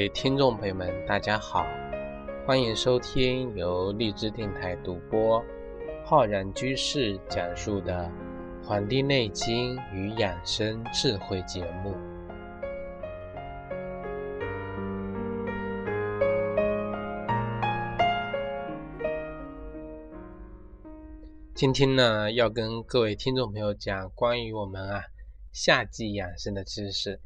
[0.00, 1.66] 位听众朋友们，大家好，
[2.46, 5.44] 欢迎收听由荔枝电台独播、
[6.06, 8.10] 浩然居士讲述的
[8.66, 11.94] 《黄帝内经与养生智慧》节目。
[21.54, 25.02] 今天呢，要跟各位听众朋友讲关于我们啊
[25.52, 27.20] 夏季养生的知识。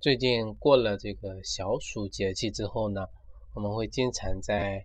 [0.00, 3.06] 最近过了这个小暑节气之后呢，
[3.52, 4.82] 我们会经常在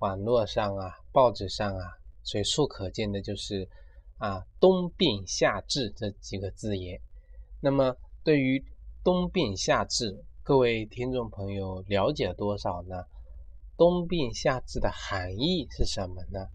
[0.00, 3.66] 网络上啊、报纸上啊随处可见的就是
[4.18, 7.00] 啊“冬病夏治”这几个字眼。
[7.62, 8.62] 那么，对于
[9.02, 13.04] “冬病夏治”，各位听众朋友了解多少呢
[13.78, 16.46] ？“冬病夏治”的含义是什么呢？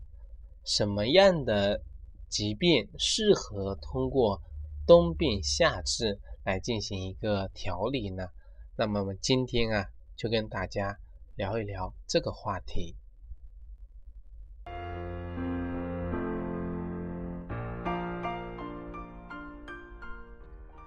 [0.64, 1.82] 什么样的
[2.30, 4.40] 疾病适合通过
[4.86, 6.20] “冬病夏治”？
[6.44, 8.28] 来进行一个调理呢，
[8.76, 10.98] 那么我们今天啊，就跟大家
[11.36, 12.96] 聊一聊这个话题。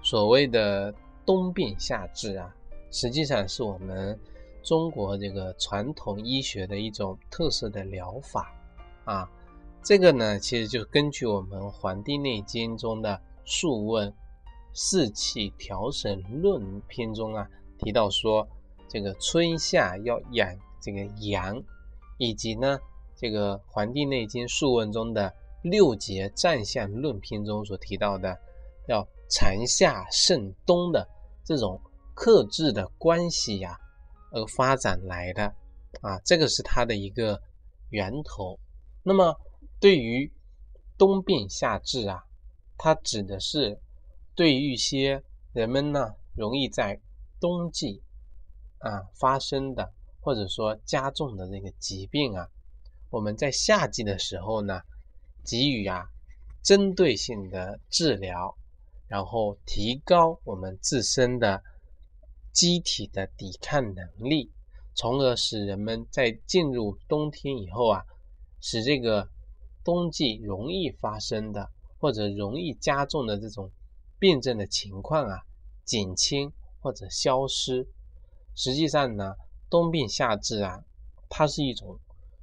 [0.03, 2.55] 所谓的冬病夏治啊，
[2.91, 4.21] 实际上是我们
[4.63, 8.55] 中国这个传统医学的一种特色的疗法
[9.07, 9.27] 啊。
[9.83, 13.15] 这个呢，其实就根据我们《黄帝内经》中的
[13.47, 14.11] 《素问》。
[14.79, 18.47] 四气调神论篇中啊提到说，
[18.87, 21.63] 这个春夏要养这个阳，
[22.19, 22.79] 以及呢
[23.17, 28.39] 这个《黄帝内经·素问》中的六节战象论篇中所提到的，
[28.87, 31.09] 要长夏胜冬的
[31.43, 31.81] 这种
[32.15, 33.79] 克制的关系呀，
[34.31, 35.47] 而发展来的
[36.03, 37.41] 啊，这个是它的一个
[37.89, 38.59] 源头。
[39.03, 39.35] 那么
[39.81, 40.31] 对于
[40.99, 42.23] 冬病夏治啊，
[42.77, 43.81] 它指的是。
[44.37, 45.23] 对于一些
[45.55, 47.01] 人们呢，容易在
[47.41, 48.03] 冬季
[48.81, 52.47] 啊发生的，或者说加重的这个疾病啊，
[53.09, 54.83] 我们在夏季的时候呢，
[55.43, 56.07] 给予啊
[56.63, 58.55] 针对性的治疗，
[59.09, 61.63] 然后提高我们自身的
[62.53, 64.53] 机体的抵抗能力，
[64.95, 68.05] 从而使人们在进入冬天以后啊，
[68.61, 69.27] 使这个
[69.83, 73.71] 冬季容易发生的或者容易加重的这种。
[74.19, 75.43] 病症的情况啊，
[75.85, 77.89] 减轻或者消失。
[78.55, 79.35] 实际上呢，
[79.69, 80.85] 冬病夏治啊，
[81.29, 81.99] 它是一种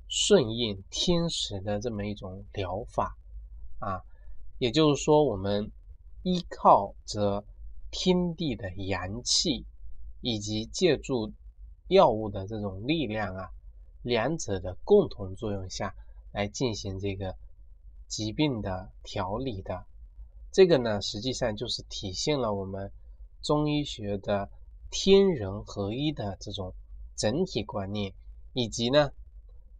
[0.08, 3.18] 顺应天时的这么一种疗法
[3.80, 4.04] 啊。
[4.60, 5.72] 也就是说，我们
[6.22, 7.44] 依靠着
[7.92, 9.66] 天地的阳气，
[10.22, 11.34] 以及借助
[11.88, 13.50] 药物的这种力量啊，
[14.04, 15.96] 两者的共同作用下
[16.32, 17.36] 来进行这个
[18.08, 19.86] 疾病的调理的。
[20.54, 22.92] 这个呢，实际上就是体现了我们
[23.42, 24.48] 中医学的
[24.92, 26.72] 天人合一的这种
[27.18, 28.14] 整体观念，
[28.54, 29.10] 以及呢，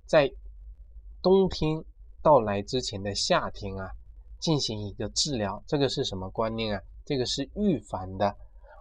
[0.08, 0.34] 在
[1.22, 1.86] 冬天
[2.24, 3.92] 到来之前的夏天啊，
[4.40, 5.64] 进行一个治疗。
[5.68, 6.82] 这个是什么观念啊？
[7.06, 8.36] 这个是预防的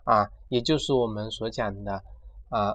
[0.05, 2.03] 啊，也就是我们所讲的
[2.49, 2.75] 啊，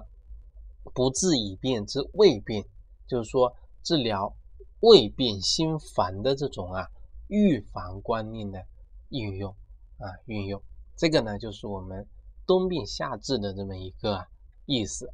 [0.94, 2.64] 不治已病之未病，
[3.08, 3.52] 就是说
[3.82, 4.32] 治疗
[4.78, 6.86] 未病先防的这种啊
[7.26, 8.64] 预防观念的。
[9.10, 9.56] 运用
[9.98, 10.62] 啊，运用
[10.96, 12.06] 这个呢，就是我们
[12.46, 14.26] 冬病夏治的这么一个
[14.66, 15.12] 意思。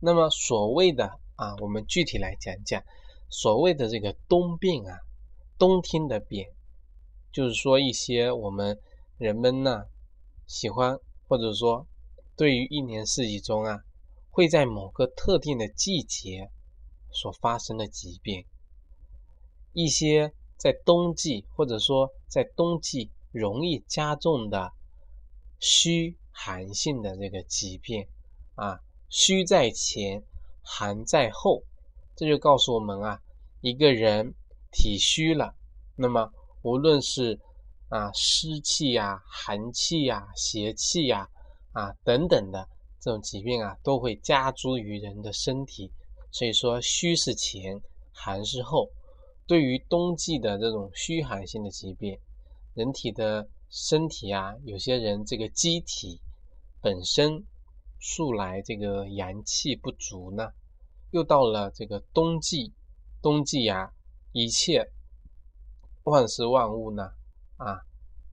[0.00, 2.82] 那么所谓的啊，我们具体来讲讲，
[3.28, 4.98] 所谓的这个冬病啊，
[5.58, 6.46] 冬天的病，
[7.32, 8.80] 就是说一些我们
[9.18, 9.84] 人们呢
[10.46, 11.86] 喜欢或者说
[12.36, 13.82] 对于一年四季中啊，
[14.30, 16.50] 会在某个特定的季节
[17.10, 18.46] 所发生的疾病，
[19.72, 23.10] 一些在冬季或者说在冬季。
[23.32, 24.72] 容易加重的
[25.60, 28.06] 虚寒性的这个疾病
[28.54, 30.22] 啊，虚在前，
[30.62, 31.62] 寒在后，
[32.16, 33.20] 这就告诉我们啊，
[33.60, 34.34] 一个人
[34.70, 35.54] 体虚了，
[35.96, 36.32] 那么
[36.62, 37.38] 无论是
[37.88, 41.28] 啊湿气呀、寒气呀、邪气呀
[41.72, 42.68] 啊等等的
[43.00, 45.90] 这种疾病啊，都会加诸于人的身体。
[46.30, 47.80] 所以说，虚是前，
[48.12, 48.90] 寒是后。
[49.46, 52.18] 对于冬季的这种虚寒性的疾病。
[52.74, 56.20] 人体的身体啊，有些人这个机体
[56.80, 57.44] 本身
[57.98, 60.52] 素来这个阳气不足呢，
[61.10, 62.72] 又到了这个冬季，
[63.20, 63.92] 冬季呀，
[64.32, 64.90] 一切
[66.04, 67.10] 万事万物呢
[67.56, 67.82] 啊，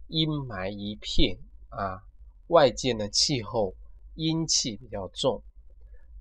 [0.07, 1.37] 阴霾一片
[1.69, 2.03] 啊，
[2.47, 3.73] 外界的气候
[4.13, 5.41] 阴气比较重，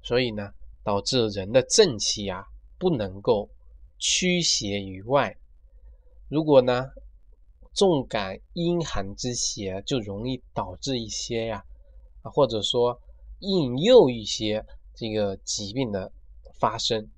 [0.03, 0.53] 所以呢，
[0.83, 2.47] 导致人的正气啊
[2.79, 3.51] 不能够
[3.99, 5.37] 驱邪于外，
[6.29, 6.87] 如果呢。
[7.75, 11.65] 重感阴寒之邪，就容易导致一些呀，
[12.23, 13.01] 或者说
[13.41, 16.13] 引诱一些这个疾病的
[16.55, 17.11] 发生，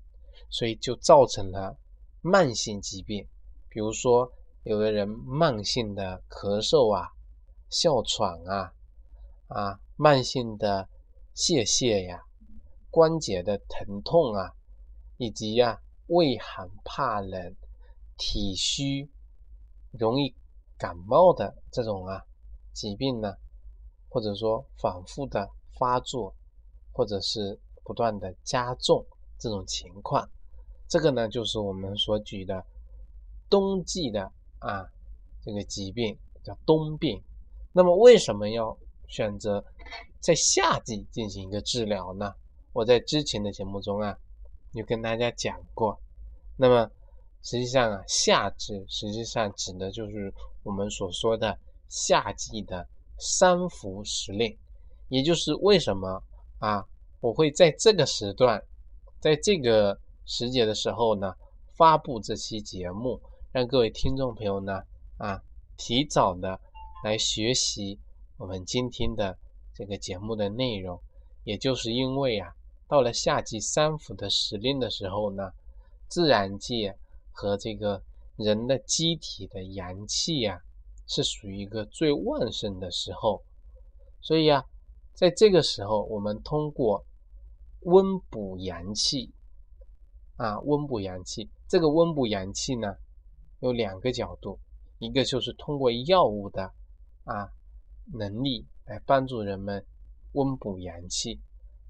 [0.49, 1.77] 所以就造成了
[2.21, 3.27] 慢性疾病，
[3.69, 4.31] 比如说
[4.63, 7.07] 有的人慢性的咳嗽啊、
[7.69, 8.73] 哮喘啊、
[9.47, 10.89] 啊慢性的
[11.35, 12.23] 泄泻呀、
[12.89, 14.53] 关节的疼痛啊，
[15.17, 17.55] 以及呀畏寒怕冷、
[18.17, 19.07] 体虚、
[19.91, 20.33] 容易
[20.77, 22.23] 感冒的这种啊
[22.73, 23.33] 疾病呢，
[24.09, 25.49] 或者说反复的。
[25.79, 26.33] 发作，
[26.91, 29.05] 或者是不断的加重
[29.37, 30.27] 这种情况，
[30.87, 32.65] 这个呢就是我们所举的
[33.47, 34.23] 冬季的
[34.57, 34.87] 啊
[35.39, 37.21] 这个疾病叫冬病。
[37.73, 38.75] 那么为什么要
[39.07, 39.63] 选择
[40.19, 42.33] 在夏季进行一个治疗呢？
[42.73, 44.17] 我在之前的节目中啊
[44.71, 45.99] 有跟大家讲过。
[46.55, 46.89] 那么
[47.47, 50.33] 实际上啊夏至实际上指的就是
[50.63, 51.57] 我们所说的
[51.87, 52.85] 夏季的
[53.17, 54.53] 三伏时令。
[55.07, 56.21] 也就是为什么
[56.59, 56.83] 啊，
[57.21, 58.61] 我会在这个时段，
[59.21, 61.33] 在这个时节的时候呢，
[61.77, 63.17] 发布这期节目，
[63.53, 64.83] 让各位听众朋友呢
[65.17, 65.41] 啊，
[65.77, 66.59] 提早的
[67.05, 67.97] 来学习
[68.35, 69.37] 我们今天的
[69.73, 70.99] 这个节目的内容。
[71.45, 72.53] 也就是因为啊，
[72.89, 75.49] 到了夏季三伏的时令的时候呢，
[76.09, 76.93] 自然界
[77.37, 78.01] 和这个
[78.35, 80.59] 人的机体的阳气呀，
[81.05, 83.43] 是属于一个最旺盛的时候，
[84.21, 84.65] 所以啊。
[85.13, 87.03] 在这个时候，我们通过
[87.85, 89.33] 温补阳气
[90.35, 91.49] 啊，温补阳气。
[91.67, 92.95] 这个温补阳气呢，
[93.61, 94.59] 有两个角度，
[94.99, 96.71] 一个就是通过药物的
[97.23, 97.49] 啊
[98.13, 99.83] 能力来帮助人们
[100.33, 101.39] 温补阳气；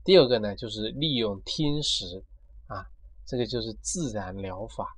[0.06, 2.24] 第二个呢，就是利用天时
[2.68, 2.88] 啊，
[3.26, 4.97] 这个就是自然疗法，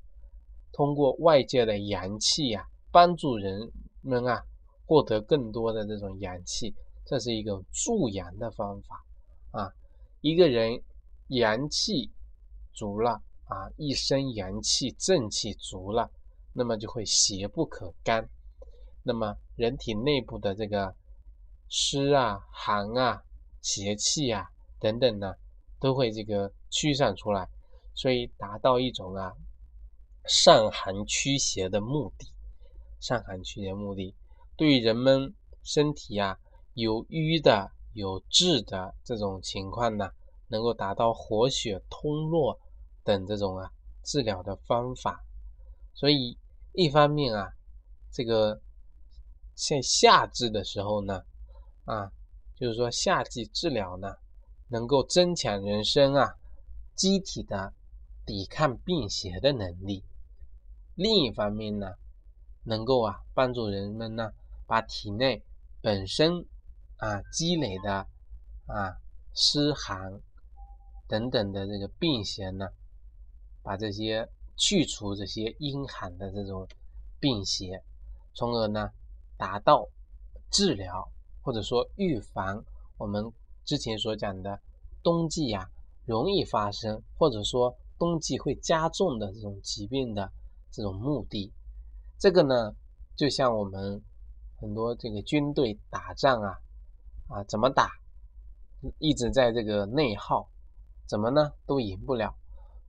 [0.80, 3.70] 通过外界的阳气呀，帮助人
[4.02, 4.42] 们啊
[4.86, 6.74] 获得更多的这种阳气。
[7.06, 9.04] 这是一个助阳的方法
[9.52, 9.74] 啊！
[10.22, 10.82] 一个人
[11.28, 12.10] 阳气
[12.72, 16.10] 足了啊，一身阳气正气足了，
[16.54, 18.30] 那么就会邪不可干，
[19.04, 20.96] 那么人体内部的这个
[21.68, 23.22] 湿啊、寒啊、
[23.62, 24.48] 邪气啊
[24.80, 25.34] 等等呢，
[25.78, 27.50] 都会这个驱散出来，
[27.94, 29.34] 所以达到一种啊
[30.26, 32.28] 散寒驱邪的目的。
[33.00, 34.14] 散寒驱邪目的，
[34.56, 35.34] 对于人们
[35.64, 36.40] 身体啊。
[36.76, 40.12] 有瘀的、有滞的这种情况呢，
[40.48, 42.58] 能够达到活血通络
[43.04, 43.70] 等这种啊
[44.04, 45.22] 治疗的方法。
[45.94, 46.38] 所以
[46.72, 47.52] 一方面啊，
[48.14, 48.62] 这个
[49.56, 51.22] 像夏至的时候呢，
[51.84, 52.10] 啊，
[52.56, 54.16] 就是说夏季治疗呢，
[54.70, 56.34] 能够增强人身啊
[56.96, 57.74] 机体的
[58.30, 60.04] 抵抗病邪的能力。
[60.94, 61.96] 另一方面呢，
[62.64, 64.32] 能够啊帮助人们呢
[64.68, 65.44] 把体内
[65.82, 66.46] 本身
[66.98, 68.06] 啊，积累的
[68.68, 69.02] 啊
[69.34, 70.22] 湿寒
[71.08, 72.68] 等等的这个病邪呢，
[73.64, 76.68] 把这些去除这些阴寒的这种
[77.20, 77.84] 病邪，
[78.36, 78.92] 从而呢
[79.38, 79.88] 达到
[80.52, 81.12] 治疗
[81.42, 82.64] 或者说预防
[83.00, 83.34] 我们
[83.66, 84.62] 之前所讲的
[85.02, 85.68] 冬季呀
[86.06, 90.32] 容易发生或者说冬季会加重的这种疾病的
[90.72, 91.54] 这种目的。
[92.18, 92.74] 这个呢，
[93.16, 94.02] 就像我们
[94.56, 96.58] 很多这个军队打仗啊。
[97.32, 97.92] 啊，怎么打？
[98.98, 100.50] 一直在这个内耗，
[101.06, 101.54] 怎么呢？
[101.68, 102.36] 都赢不了。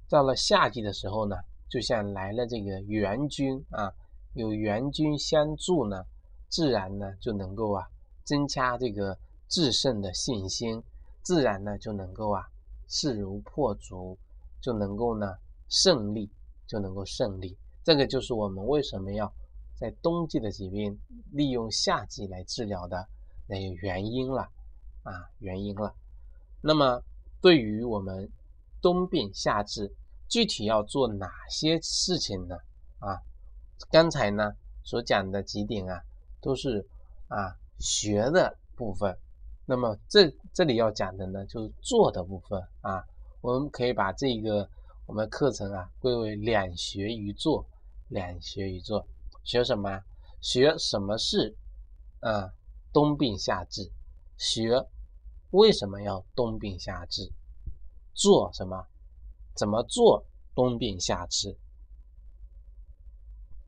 [0.08, 1.36] 到了夏季的时候呢，
[1.68, 3.92] 就像来了这个援军啊，
[4.32, 6.06] 有援军相助呢，
[6.48, 7.86] 自然呢就能够啊
[8.24, 10.82] 增加这个制胜的信心，
[11.20, 12.48] 自然呢就能够啊
[12.88, 14.16] 势如破竹，
[14.60, 15.34] 就能够呢
[15.68, 16.30] 胜利，
[16.66, 17.56] 就能够胜利。
[17.84, 19.32] 这个就是我们为什么要
[19.76, 20.98] 在冬季的疾病
[21.32, 23.08] 利用夏季来治疗的。
[23.52, 24.42] 那个原因了
[25.02, 25.92] 啊，原因了。
[26.60, 27.02] 那么
[27.40, 28.30] 对于我们
[28.80, 29.92] 冬病夏治，
[30.28, 32.54] 具体要做哪些事情呢？
[33.00, 33.18] 啊，
[33.90, 34.52] 刚才呢
[34.84, 36.00] 所讲的几点啊，
[36.40, 36.86] 都是
[37.26, 39.18] 啊学的部分。
[39.66, 43.04] 那么这这里要讲的呢，就是做的部分啊。
[43.40, 44.68] 我们可以把这个
[45.06, 47.66] 我们课程啊归为两学一做，
[48.08, 49.06] 两学一做。
[49.42, 50.02] 学什么？
[50.40, 51.56] 学什么是
[52.20, 52.52] 啊？
[52.92, 53.90] 冬病夏治，
[54.36, 54.86] 学
[55.50, 57.32] 为什么要冬病夏治？
[58.12, 58.86] 做什么？
[59.54, 61.56] 怎么做冬病夏治？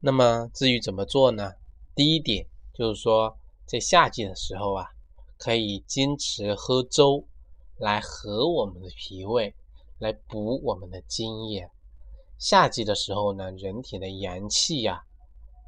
[0.00, 1.54] 那么至于怎么做呢？
[1.94, 4.90] 第一点就是说，在夏季的时候啊，
[5.38, 7.26] 可以坚持喝粥
[7.76, 9.54] 来和我们的脾胃，
[10.02, 11.70] 来补我们的津液。
[12.36, 15.04] 夏季的时候呢，人体的阳气呀，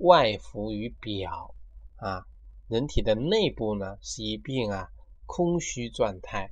[0.00, 1.54] 外浮于表
[1.98, 2.26] 啊。
[2.66, 4.90] 人体的内部呢是一片啊
[5.24, 6.50] 空虚状态，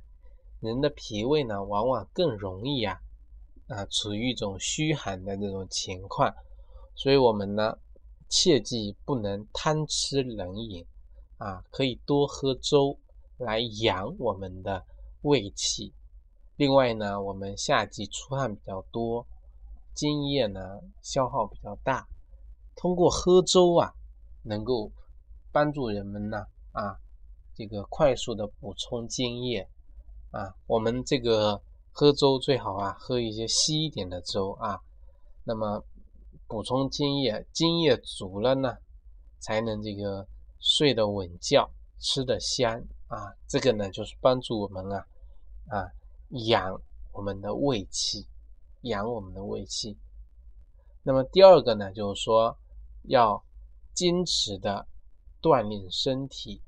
[0.61, 2.97] 人的脾胃呢，往往更容易啊
[3.67, 6.33] 啊处于一种虚寒的这种情况，
[6.95, 7.77] 所以我们呢
[8.29, 10.85] 切记不能贪吃冷饮
[11.37, 12.97] 啊，可以多喝粥
[13.39, 14.85] 来养我们的
[15.23, 15.93] 胃气。
[16.63, 19.27] 另外呢，我们夏季出汗比较多，
[19.93, 22.07] 津液呢消耗比较大，
[22.73, 23.91] 通过喝粥啊，
[24.43, 24.89] 能够
[25.51, 26.37] 帮助人们呢
[26.71, 26.97] 啊
[27.53, 29.67] 这个快速的补充津液。
[30.31, 34.79] 啊，我们这个喝粥最好啊，喝一些稀一点的粥啊，
[35.43, 35.83] 那么
[36.47, 38.77] 补充津液，津液足了呢，
[39.39, 40.25] 才能这个
[40.61, 43.35] 睡得稳觉，吃得香啊。
[43.49, 45.05] 这个呢，就是帮助我们啊
[45.67, 45.91] 啊
[46.33, 48.27] 养我们的胃气，
[48.81, 49.97] 养我们的胃气。
[51.03, 52.57] 那么第二个呢，就是说
[53.03, 53.43] 要
[53.93, 54.85] 坚持的
[55.41, 56.61] 锻炼身体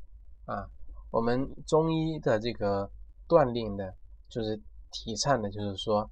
[0.45, 0.69] 啊。
[1.12, 2.89] 我们中医的这个。
[3.27, 3.84] 锻炼呢，
[4.29, 4.55] 就是
[4.91, 6.07] 提倡的，就是说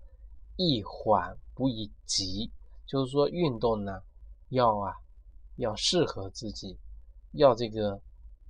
[0.57, 2.51] 宜缓不宜急，
[2.87, 4.01] 就是说运动呢
[4.49, 4.95] 要啊
[5.57, 6.75] 要适合自己，
[7.33, 8.01] 要这个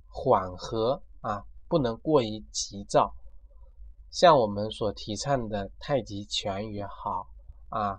[0.08, 3.14] 缓和啊，不能过于急躁。
[4.14, 7.26] 像我们所提倡的太极拳也好
[7.68, 7.98] 啊，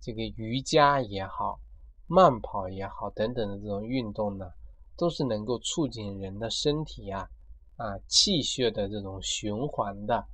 [0.00, 1.60] 这个瑜伽也好，
[2.06, 4.50] 慢跑也好等等的这种运动呢，
[4.96, 7.28] 都是能够促进人的身体呀。
[7.76, 10.26] 啊，气血的这种循环的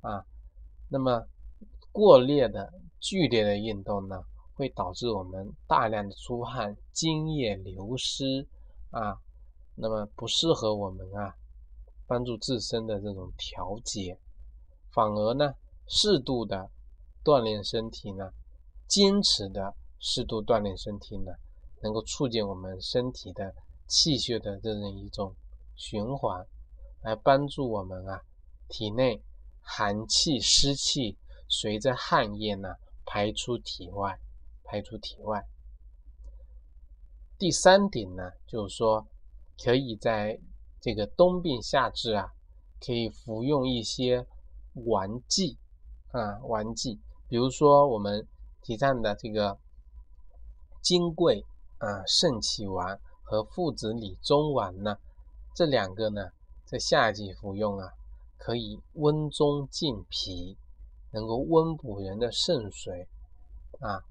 [0.00, 0.24] 啊，
[0.88, 1.24] 那么
[1.92, 4.20] 过烈的、剧烈的运动呢，
[4.54, 8.44] 会导致我们大量的出汗、津液流失
[8.90, 9.16] 啊，
[9.76, 11.32] 那么不适合我们啊，
[12.08, 14.18] 帮助自身的这种调节，
[14.98, 15.54] 反而呢，
[15.86, 16.68] 适度的
[17.22, 18.32] 锻炼身体呢，
[18.88, 21.30] 坚持的适度锻炼身体呢，
[21.84, 23.54] 能够促进我们身体的
[23.86, 25.36] 气血的这样一种
[25.76, 26.44] 循环。
[27.02, 28.24] 来帮助我们啊，
[28.66, 29.22] 体内
[29.60, 32.74] 寒气、湿气随着汗液呢
[33.06, 34.18] 排出体外，
[34.64, 35.46] 排出体外。
[37.38, 39.06] 第三点呢，就是说
[39.62, 40.40] 可以在
[40.80, 42.32] 这个冬病夏治啊，
[42.84, 44.26] 可以服用一些
[44.86, 45.56] 丸剂
[46.12, 48.26] 啊，丸剂，比如说我们
[48.62, 49.58] 提倡的这个
[50.82, 51.44] 金匮
[51.78, 54.98] 啊肾气丸和附子理中丸呢，
[55.54, 56.30] 这两个呢。
[56.70, 57.94] 在夏季服用啊，
[58.36, 60.54] 可以温中健脾，
[61.12, 63.08] 能够温补人的肾水
[63.80, 64.04] 啊。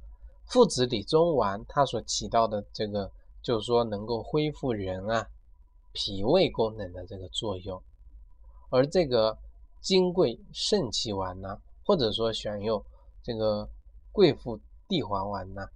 [0.48, 3.12] 附子理中丸它所起到的这个，
[3.44, 5.28] 就是说能够恢复人啊
[5.94, 7.80] 脾胃功能的这个作用。
[8.72, 9.38] 而这个
[9.82, 12.84] 金匮肾气丸呢，或者说选用
[13.24, 13.70] 这个
[14.12, 15.68] 桂附地黄丸呢，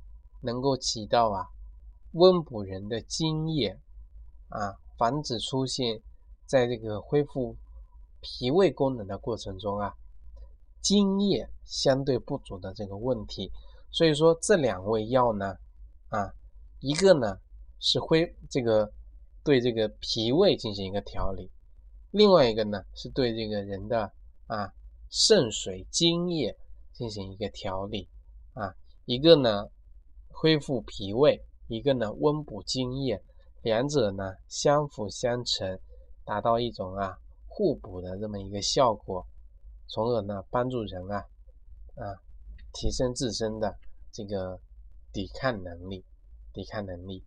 [0.41, 1.47] 能够起到啊
[2.13, 3.79] 温补人的津液
[4.49, 6.01] 啊，防止出现。
[6.47, 7.55] 在这个恢复
[8.19, 9.95] 脾胃功能的过程中啊，
[10.81, 13.49] 津液相对不足的这个问题，
[13.89, 15.55] 所以说这两味药呢，
[16.09, 16.29] 啊，
[16.81, 17.37] 一个呢
[17.79, 18.91] 是恢这个
[19.45, 21.49] 对这个脾胃进行一个调理，
[22.11, 24.11] 另外一个呢是对这个人的
[24.47, 24.71] 啊
[25.09, 26.55] 肾水津液
[26.93, 28.07] 进行一个调理
[28.53, 28.73] 啊，
[29.05, 29.67] 一个呢
[30.29, 33.21] 恢复脾胃，一个呢温补津液，
[33.63, 35.79] 两者呢相辅相成。
[36.23, 39.25] 达到一种啊互补的这么一个效果，
[39.87, 41.17] 从而呢帮助人啊
[41.95, 42.15] 啊
[42.71, 43.75] 提升自身的
[44.13, 44.57] 这个
[45.11, 46.05] 抵抗能力，
[46.53, 47.25] 抵抗能力。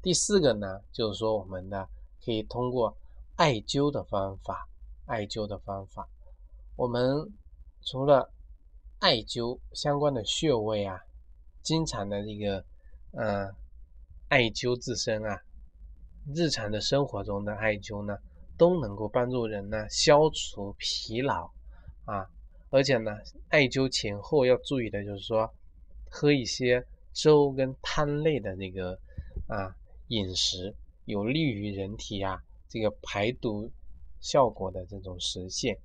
[0.00, 1.84] 第四个呢就是说我们呢
[2.24, 2.96] 可以通过
[3.38, 4.68] 艾灸的方法，
[5.06, 6.08] 艾灸的方法，
[6.74, 7.32] 我们
[7.82, 8.32] 除了
[8.98, 11.00] 艾灸相关的穴位啊，
[11.62, 12.64] 经常的这个
[13.12, 13.54] 嗯
[14.28, 15.40] 艾灸自身啊。
[16.34, 18.18] 日常的生活中的艾灸呢，
[18.56, 21.48] 都能够帮助人呢消除疲劳
[22.06, 22.28] 啊，
[22.70, 23.12] 而且呢，
[23.50, 25.48] 艾灸前后要注意的就是说，
[26.10, 28.98] 喝一些粥跟汤类的这个
[29.46, 29.72] 啊
[30.08, 33.70] 饮食，有利于人体啊这个排毒
[34.20, 35.76] 效果的这种实现。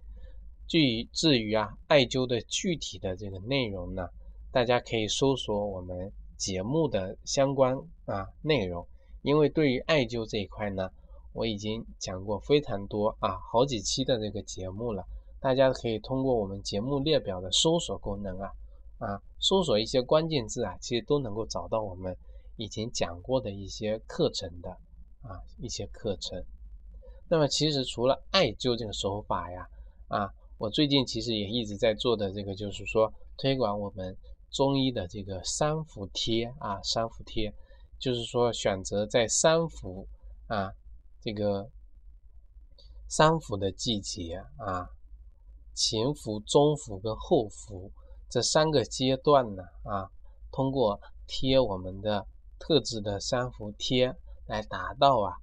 [0.67, 4.07] 至于至于啊艾灸的具体的这个内容呢，
[4.51, 7.75] 大家可以搜索我们节目的相关
[8.05, 8.85] 啊内容。
[9.21, 10.89] 因为对于艾灸这一块呢，
[11.33, 15.03] 我已经讲过非常多啊，好几期的这个节目了。
[15.39, 18.49] 大家可以通过我们节目列表的搜索功能啊，
[18.97, 22.15] 啊，搜索一些关键字啊，其实都能够找到我们
[22.55, 24.71] 以前讲过的一些课程的
[25.21, 26.43] 啊一些课程。
[27.29, 29.67] 那么其实除了艾灸这个手法呀，
[30.07, 34.15] 啊，我最近其实也一直在做的这个就是说推广我们
[34.51, 37.53] 中医的这个三伏贴啊，三伏贴。
[37.99, 40.05] 就是说，选择在三伏
[40.47, 40.73] 啊，
[41.21, 41.69] 这个
[43.07, 44.89] 三伏的季节啊，
[45.73, 47.89] 前伏、中伏跟后伏
[48.29, 50.11] 这三个阶段呢，啊，
[50.51, 52.27] 通过贴我们的
[52.59, 54.13] 特制的三伏贴
[54.47, 55.37] 来达到啊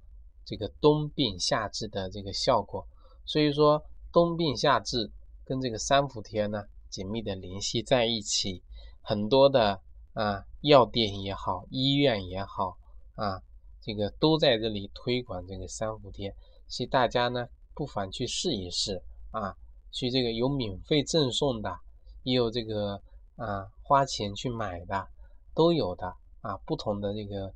[0.45, 2.85] 这个冬病夏治的这个效果。
[3.25, 5.11] 所以说，冬病夏治
[5.45, 8.61] 跟这个三伏贴呢紧密的联系在一起，
[9.01, 9.79] 很多的
[10.13, 12.77] 啊药店也好，医院也好
[13.15, 13.41] 啊，
[13.81, 16.35] 这个都在这里推广这个三伏贴，
[16.67, 19.55] 所以大家呢不妨去试一试啊。
[19.93, 21.77] 去这个有免费赠送的，
[22.23, 23.01] 也有这个
[23.35, 25.05] 啊花钱去买的，
[25.53, 26.07] 都有的
[26.39, 26.55] 啊。
[26.65, 27.53] 不同的这个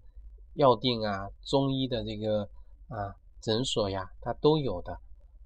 [0.56, 2.50] 药店啊、中医的这个
[2.88, 4.94] 啊诊所呀，它都有的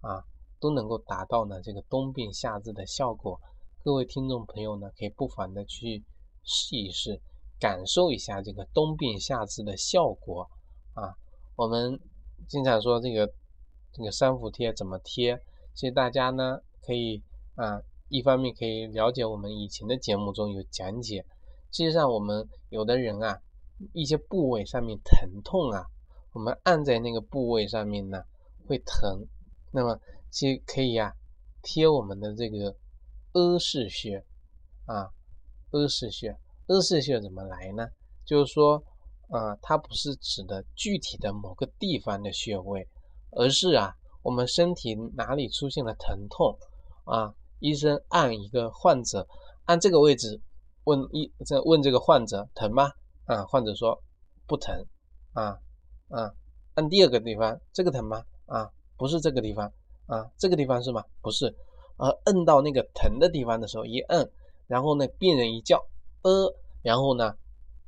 [0.02, 0.24] 啊，
[0.60, 3.40] 都能够达到呢这个冬病夏治的效果。
[3.84, 6.04] 各位听众朋友呢，可以不妨的去
[6.44, 7.20] 试一试，
[7.60, 10.50] 感受一下这个冬病夏治的效果
[10.94, 11.14] 啊。
[11.56, 12.00] 我们
[12.48, 13.32] 经常说这个
[13.92, 15.42] 这个三伏贴怎么贴，
[15.74, 16.60] 其实大家呢。
[16.82, 17.22] 可以
[17.54, 21.24] 啊，一方面可以了解我们以前的节目中有讲解。
[21.72, 23.40] 实际上，我们有的人啊，
[23.94, 25.86] 一些部位上面疼痛啊，
[26.34, 28.22] 我们按在那个部位上面呢
[28.68, 29.26] 会疼。
[29.72, 30.00] 那么，
[30.32, 31.14] 其实可以呀，
[31.62, 32.76] 贴我们的这个
[33.34, 34.24] 阿是穴
[34.86, 35.10] 啊，
[35.72, 36.36] 阿是穴，
[36.68, 37.88] 阿是穴怎么来呢？
[38.26, 38.84] 就是说，
[39.30, 42.88] 啊，它不是指的具体的某个地方的穴位，
[43.32, 43.94] 而是啊，
[44.24, 46.58] 我们身体哪里出现了疼痛。
[47.06, 49.28] 啊，医生按一个患者，
[49.66, 50.40] 按这个位置
[50.84, 52.92] 问医，这问这个患者疼吗？
[53.26, 54.00] 啊，患者说
[54.46, 54.86] 不疼。
[55.34, 55.58] 啊
[56.10, 56.34] 啊，
[56.76, 58.24] 按第二个地方，这个疼吗？
[58.46, 59.72] 啊，不是这个地方。
[60.08, 61.04] 啊，这个地方是吗？
[61.22, 61.56] 不是。
[61.98, 64.32] 而摁到那个疼的地方的时候，一摁，
[64.68, 65.78] 然后呢，病人一叫
[66.24, 67.36] 呃，然后呢，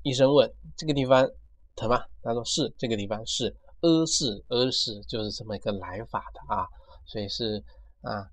[0.04, 1.28] 医生问这个地方
[1.76, 2.04] 疼吗？
[2.22, 6.68] 他说是这个地方是，呃是呃是，就是这么一个来法的啊，
[7.06, 7.64] 所以是
[8.02, 8.30] 啊。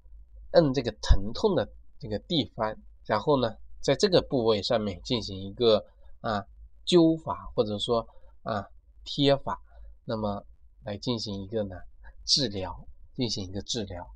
[0.52, 2.74] 摁这个疼痛的这个地方，
[3.04, 5.84] 然后呢，在这个部位上面进行一个
[6.22, 6.42] 啊
[6.86, 8.08] 灸法，或者说
[8.44, 8.66] 啊
[9.04, 9.60] 贴法，
[10.08, 10.44] 那么
[10.84, 11.76] 来进行一个呢
[12.24, 14.10] 治疗，进行一个治疗。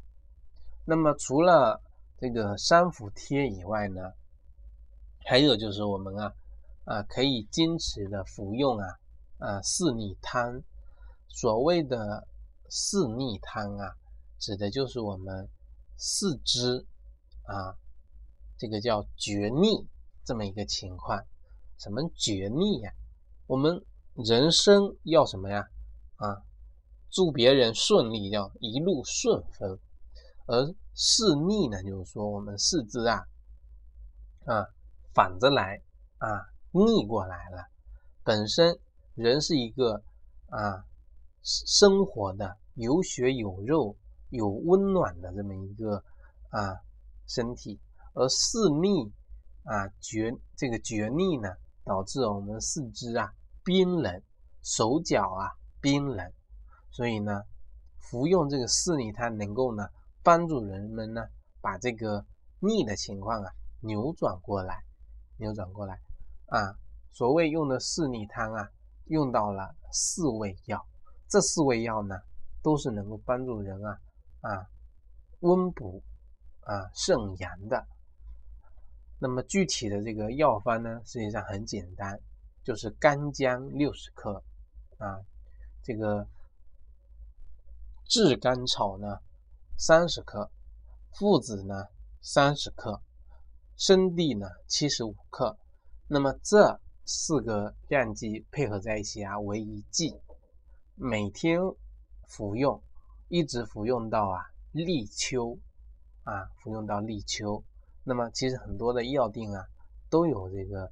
[0.86, 1.80] 那么除了
[2.18, 4.00] 这个三伏贴以外呢，
[5.26, 6.32] 还有就是我们啊
[6.84, 8.88] 啊可以坚持的服用啊
[9.38, 10.62] 啊四逆汤。
[11.28, 12.26] 所谓的
[12.68, 13.94] 四逆汤啊，
[14.38, 15.48] 指的就是我们。
[16.04, 16.84] 四肢
[17.44, 17.78] 啊，
[18.58, 19.86] 这个叫绝逆
[20.24, 21.24] 这么一个情况。
[21.78, 22.92] 什么绝逆呀？
[23.46, 25.68] 我们人生要什么呀？
[26.24, 26.42] 啊，
[27.10, 29.78] 祝别人顺利，要一路顺风。
[30.46, 33.26] 而四逆呢，就是说我们四肢啊
[34.46, 34.66] 啊
[35.14, 35.82] 反着来
[36.18, 36.28] 啊
[36.70, 37.66] 逆过来了。
[38.22, 38.78] 本身
[39.14, 40.02] 人是一个
[40.48, 40.84] 啊
[41.42, 43.96] 生活的有血有肉。
[44.34, 46.02] 有温暖的这么一个
[46.48, 46.80] 啊
[47.26, 47.78] 身体，
[48.14, 49.12] 而四逆
[49.64, 51.50] 啊绝这个绝逆呢，
[51.84, 53.30] 导致我们四肢啊
[53.62, 54.22] 冰冷，
[54.62, 56.32] 手脚啊冰冷，
[56.90, 57.42] 所以呢，
[57.98, 59.86] 服用这个四逆汤能够呢
[60.22, 61.26] 帮助人们呢
[61.60, 62.24] 把这个
[62.60, 64.82] 逆的情况啊扭转过来，
[65.36, 65.98] 扭转过来
[66.46, 66.78] 啊。
[67.10, 68.70] 所谓用的四逆汤啊，
[69.06, 70.82] 用到了四味药，
[71.28, 72.16] 这四味药呢
[72.62, 73.98] 都是能够帮助人啊。
[74.40, 74.66] 啊，
[75.40, 76.02] 温补
[76.60, 77.86] 啊肾阳的。
[79.18, 82.18] 那么具体的这个药方呢，实际上很简单，
[82.64, 84.42] 就是干姜六十克
[84.98, 85.20] 啊，
[85.82, 86.26] 这个
[88.04, 89.18] 炙甘草呢
[89.76, 90.50] 三十克，
[91.12, 91.86] 附子呢
[92.20, 93.02] 三十克，
[93.76, 95.58] 生地呢七十五克。
[96.08, 100.14] 那么这四个量剂配合在一起啊，为一剂，
[100.94, 101.58] 每天
[102.28, 102.82] 服用。
[103.28, 105.58] 一直服用到啊立秋，
[106.22, 107.64] 啊服用到立秋，
[108.04, 109.66] 那么其实很多的药店啊
[110.10, 110.84] 都有这个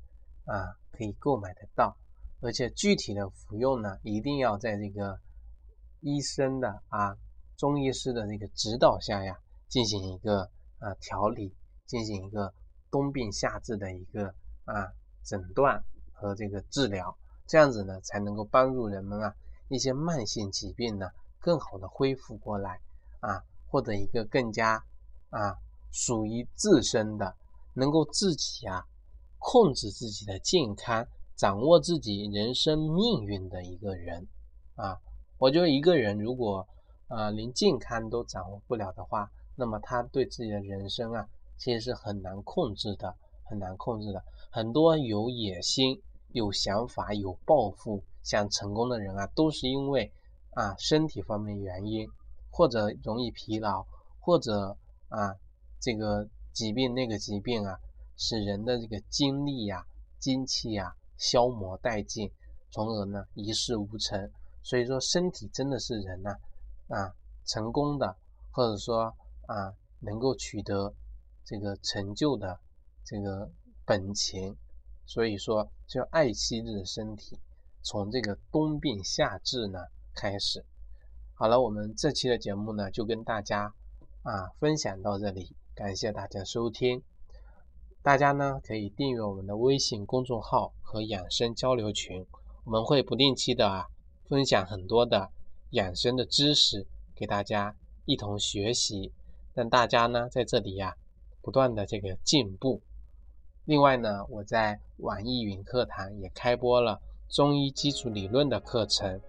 [0.46, 1.94] 啊可以购买得到，
[2.40, 5.18] 而且具体的服用呢，一定要在这个
[6.00, 7.16] 医生的啊
[7.56, 10.42] 中医师的这个指导下呀，进行一个
[10.78, 11.54] 啊调理，
[11.86, 12.52] 进行一个
[12.90, 14.88] 冬病夏治的一个啊
[15.24, 19.34] 诊断和这个治疗，这样子呢才能够帮助人们啊
[19.68, 21.06] 一些慢性疾病呢。
[21.42, 22.78] 更好的恢复过来
[23.20, 24.74] 啊，获得一个更加
[25.30, 25.56] 啊
[25.90, 27.34] 属于自身的，
[27.72, 28.84] 能够自己啊
[29.38, 31.08] 控制自己的健康，
[31.40, 34.28] 掌握自己人生命运的一个人
[34.74, 35.00] 啊。
[35.38, 36.68] 我觉得一个人如果
[37.08, 41.26] 啊连健康都掌握不了的话，那么他对自己的人生啊
[41.56, 44.22] 其实是很难控制的，很难控制的。
[44.50, 50.12] 很多有野心、有想法、有抱负、想成功的人啊，都是因为。
[50.52, 52.08] 啊，身体方面原因，
[52.50, 53.86] 或者容易疲劳，
[54.18, 54.76] 或者
[55.08, 55.36] 啊
[55.78, 57.78] 这个疾病那个疾病啊，
[58.16, 59.86] 使人的这个精力呀、
[60.18, 62.32] 精气呀消磨殆尽，
[62.70, 64.32] 从而呢一事无成。
[64.62, 66.30] 所以说，身体真的是人呐
[66.88, 68.16] 啊成功的，
[68.50, 69.14] 或者说
[69.46, 70.92] 啊能够取得
[71.44, 72.58] 这个成就的
[73.04, 73.50] 这个
[73.84, 74.56] 本钱。
[75.04, 77.38] 所以说，就要爱惜自己的身体，
[77.82, 79.78] 从这个冬病夏治呢
[80.14, 80.64] 开始。
[81.34, 83.74] 好了，我们这期的节目呢就跟大家
[84.22, 87.02] 啊分享到这里，感谢大家收听。
[88.02, 92.24] 大家呢可以订阅我们的微信公众号和养生交流群，
[92.64, 93.86] 我们会不定期的啊。
[94.28, 95.28] 分享很多的
[95.70, 96.86] 养生的知识
[97.16, 99.12] 给大家一同学习，
[99.54, 100.94] 让大家呢在这里呀
[101.42, 102.80] 不断的这个进步。
[103.64, 109.20] 另外呢，我在网易云课堂也开播了中医基础理论的课程，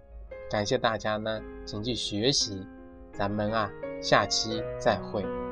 [0.50, 2.66] 感谢大家呢前去学习。
[3.12, 3.70] 咱们啊
[4.02, 5.51] 下期再会。